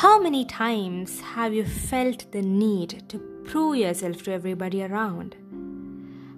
How 0.00 0.18
many 0.18 0.46
times 0.46 1.20
have 1.20 1.52
you 1.52 1.62
felt 1.62 2.32
the 2.32 2.40
need 2.40 3.06
to 3.10 3.18
prove 3.44 3.76
yourself 3.76 4.22
to 4.22 4.32
everybody 4.32 4.82
around? 4.82 5.36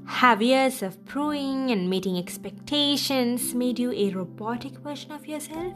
Have 0.04 0.42
years 0.42 0.82
of 0.82 1.04
proving 1.04 1.70
and 1.70 1.88
meeting 1.88 2.18
expectations 2.18 3.54
made 3.54 3.78
you 3.78 3.92
a 3.92 4.10
robotic 4.10 4.78
version 4.78 5.12
of 5.12 5.28
yourself? 5.28 5.74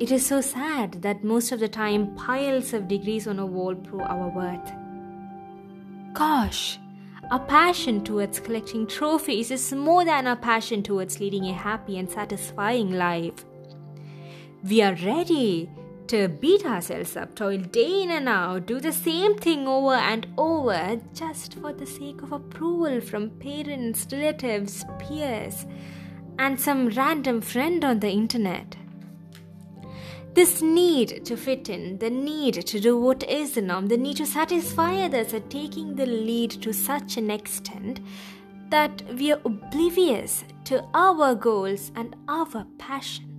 It 0.00 0.10
is 0.10 0.24
so 0.24 0.40
sad 0.40 1.02
that 1.02 1.22
most 1.22 1.52
of 1.52 1.60
the 1.60 1.68
time 1.68 2.14
piles 2.14 2.72
of 2.72 2.88
degrees 2.88 3.26
on 3.26 3.38
a 3.38 3.44
wall 3.44 3.74
prove 3.74 4.00
our 4.00 4.30
worth. 4.30 4.72
Gosh, 6.14 6.78
our 7.30 7.44
passion 7.44 8.02
towards 8.02 8.40
collecting 8.40 8.86
trophies 8.86 9.50
is 9.50 9.70
more 9.74 10.06
than 10.06 10.26
our 10.26 10.36
passion 10.36 10.82
towards 10.82 11.20
leading 11.20 11.44
a 11.44 11.52
happy 11.52 11.98
and 11.98 12.08
satisfying 12.08 12.92
life. 12.92 13.44
We 14.62 14.80
are 14.80 14.94
ready 14.94 15.68
to 16.10 16.26
beat 16.26 16.66
ourselves 16.66 17.16
up, 17.16 17.36
toil 17.36 17.58
day 17.58 18.02
in 18.02 18.10
and 18.10 18.28
out, 18.28 18.66
do 18.66 18.80
the 18.80 18.92
same 18.92 19.36
thing 19.36 19.68
over 19.68 19.94
and 19.94 20.26
over 20.36 21.00
just 21.14 21.54
for 21.60 21.72
the 21.72 21.86
sake 21.86 22.20
of 22.22 22.32
approval 22.32 23.00
from 23.00 23.30
parents, 23.38 24.08
relatives, 24.10 24.84
peers, 24.98 25.66
and 26.36 26.60
some 26.60 26.88
random 26.88 27.40
friend 27.40 27.84
on 27.84 28.00
the 28.00 28.10
internet. 28.10 28.74
This 30.34 30.60
need 30.60 31.24
to 31.26 31.36
fit 31.36 31.68
in, 31.68 31.98
the 31.98 32.10
need 32.10 32.54
to 32.66 32.80
do 32.80 32.98
what 32.98 33.22
is 33.22 33.52
the 33.52 33.62
norm, 33.62 33.86
the 33.86 33.96
need 33.96 34.16
to 34.16 34.26
satisfy 34.26 35.04
others 35.04 35.32
are 35.32 35.48
taking 35.48 35.94
the 35.94 36.06
lead 36.06 36.50
to 36.62 36.72
such 36.72 37.18
an 37.18 37.30
extent 37.30 38.00
that 38.70 39.00
we 39.14 39.30
are 39.30 39.40
oblivious 39.44 40.42
to 40.64 40.84
our 40.92 41.36
goals 41.36 41.92
and 41.94 42.16
our 42.28 42.66
passion. 42.78 43.29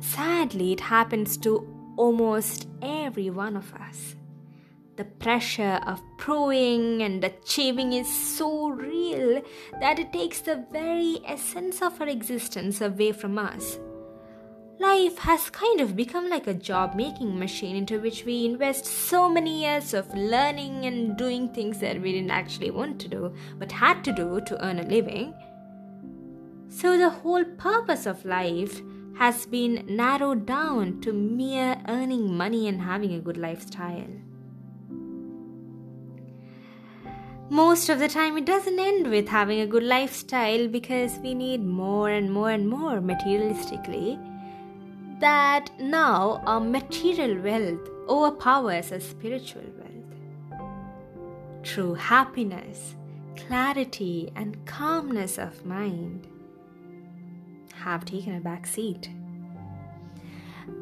Sadly, 0.00 0.72
it 0.72 0.80
happens 0.80 1.36
to 1.38 1.66
almost 1.96 2.68
every 2.82 3.30
one 3.30 3.56
of 3.56 3.72
us. 3.74 4.14
The 4.96 5.04
pressure 5.04 5.80
of 5.86 6.00
proving 6.16 7.02
and 7.02 7.22
achieving 7.22 7.92
is 7.92 8.08
so 8.08 8.68
real 8.68 9.42
that 9.80 9.98
it 9.98 10.12
takes 10.12 10.40
the 10.40 10.64
very 10.72 11.18
essence 11.26 11.82
of 11.82 12.00
our 12.00 12.08
existence 12.08 12.80
away 12.80 13.12
from 13.12 13.38
us. 13.38 13.78
Life 14.78 15.18
has 15.18 15.48
kind 15.50 15.80
of 15.80 15.96
become 15.96 16.28
like 16.28 16.46
a 16.46 16.54
job 16.54 16.94
making 16.94 17.38
machine 17.38 17.76
into 17.76 17.98
which 17.98 18.24
we 18.24 18.44
invest 18.44 18.84
so 18.84 19.28
many 19.28 19.62
years 19.62 19.94
of 19.94 20.14
learning 20.14 20.84
and 20.84 21.16
doing 21.16 21.48
things 21.48 21.78
that 21.80 22.00
we 22.00 22.12
didn't 22.12 22.30
actually 22.30 22.70
want 22.70 23.00
to 23.00 23.08
do 23.08 23.34
but 23.58 23.72
had 23.72 24.04
to 24.04 24.12
do 24.12 24.40
to 24.46 24.64
earn 24.64 24.78
a 24.78 24.82
living. 24.82 25.34
So, 26.68 26.98
the 26.98 27.08
whole 27.08 27.44
purpose 27.44 28.04
of 28.04 28.24
life 28.26 28.82
has 29.18 29.46
been 29.46 29.84
narrowed 29.88 30.44
down 30.44 31.00
to 31.00 31.12
mere 31.12 31.80
earning 31.88 32.36
money 32.36 32.68
and 32.68 32.82
having 32.82 33.14
a 33.14 33.20
good 33.20 33.38
lifestyle. 33.38 34.10
Most 37.48 37.88
of 37.88 37.98
the 37.98 38.08
time, 38.08 38.36
it 38.36 38.44
doesn't 38.44 38.78
end 38.78 39.08
with 39.08 39.28
having 39.28 39.60
a 39.60 39.66
good 39.66 39.84
lifestyle 39.84 40.68
because 40.68 41.18
we 41.18 41.32
need 41.32 41.64
more 41.64 42.10
and 42.10 42.30
more 42.30 42.50
and 42.50 42.68
more 42.68 43.00
materialistically. 43.00 44.18
That 45.20 45.70
now 45.80 46.42
our 46.44 46.60
material 46.60 47.40
wealth 47.40 47.88
overpowers 48.08 48.92
our 48.92 49.00
spiritual 49.00 49.62
wealth. 49.78 50.62
True 51.62 51.94
happiness, 51.94 52.96
clarity, 53.36 54.30
and 54.34 54.66
calmness 54.66 55.38
of 55.38 55.64
mind 55.64 56.28
have 57.84 58.04
taken 58.04 58.36
a 58.36 58.40
back 58.40 58.66
seat. 58.66 59.10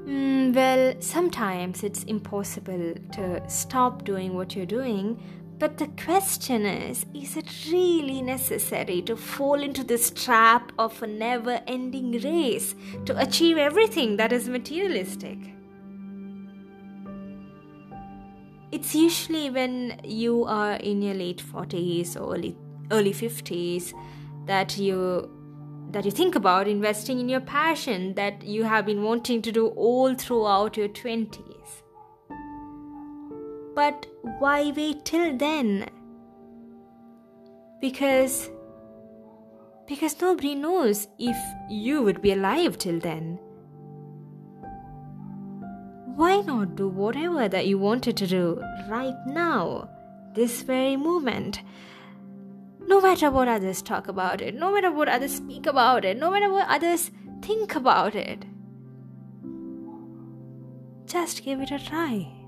Mm, 0.07 0.55
well, 0.55 0.95
sometimes 1.01 1.83
it's 1.83 2.05
impossible 2.05 2.95
to 3.13 3.43
stop 3.49 4.05
doing 4.05 4.35
what 4.35 4.55
you're 4.55 4.67
doing, 4.67 5.19
but 5.59 5.79
the 5.79 5.87
question 6.05 6.67
is 6.67 7.07
is 7.15 7.37
it 7.37 7.51
really 7.71 8.21
necessary 8.21 9.01
to 9.03 9.17
fall 9.17 9.63
into 9.63 9.85
this 9.85 10.11
trap 10.11 10.73
of 10.79 11.03
a 11.03 11.07
never 11.07 11.61
ending 11.67 12.13
race 12.21 12.75
to 13.07 13.19
achieve 13.19 13.57
everything 13.57 14.17
that 14.17 14.33
is 14.33 14.49
materialistic? 14.49 15.39
It's 18.73 18.95
usually 18.95 19.51
when 19.51 20.01
you 20.03 20.45
are 20.45 20.75
in 20.75 21.01
your 21.01 21.15
late 21.15 21.41
40s 21.41 22.17
or 22.17 22.35
early, 22.35 22.57
early 22.91 23.13
50s 23.13 23.95
that 24.47 24.77
you 24.77 25.31
that 25.95 26.05
you 26.05 26.11
think 26.11 26.35
about 26.35 26.67
investing 26.67 27.21
in 27.21 27.29
your 27.29 27.41
passion 27.41 28.15
that 28.15 28.43
you 28.43 28.65
have 28.65 28.85
been 28.85 29.03
wanting 29.05 29.41
to 29.41 29.53
do 29.53 29.69
all 29.69 30.13
throughout 30.15 30.77
your 30.77 30.89
20s. 30.89 31.83
But 33.77 34.07
why 34.41 34.73
wait 34.77 35.05
till 35.05 35.37
then? 35.37 35.89
Because 37.81 38.51
because 39.87 40.21
nobody 40.21 40.55
knows 40.55 41.07
if 41.19 41.37
you 41.71 42.03
would 42.03 42.21
be 42.23 42.33
alive 42.33 42.79
till 42.79 42.99
then. 42.99 43.39
Why 46.17 46.41
not 46.41 46.75
do 46.75 46.89
whatever 46.89 47.49
that 47.49 47.67
you 47.67 47.79
wanted 47.79 48.17
to 48.17 48.27
do 48.27 48.61
right 48.89 49.27
now, 49.27 49.89
this 50.35 50.63
very 50.63 50.97
moment? 50.97 51.61
No 52.87 53.01
matter 53.01 53.31
what 53.31 53.49
others 53.49 53.83
talk 53.83 54.09
about 54.09 54.41
it, 54.41 54.55
no 54.55 54.73
matter 54.73 54.91
what 54.91 55.09
others 55.09 55.35
speak 55.37 55.67
about 55.67 56.05
it, 56.05 56.17
no 56.19 56.31
matter 56.31 56.51
what 56.51 56.69
others 56.69 57.11
think 57.43 57.75
about 57.75 58.15
it. 58.15 58.45
Just 61.07 61.45
give 61.45 61.61
it 61.61 61.71
a 61.71 61.79
try. 61.79 62.44